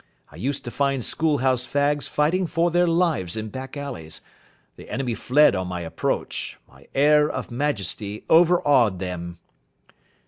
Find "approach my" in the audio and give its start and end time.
5.81-6.87